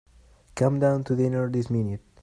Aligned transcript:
Come 0.55 0.79
down 0.79 1.03
to 1.03 1.15
dinner 1.15 1.47
this 1.47 1.69
minute. 1.69 2.01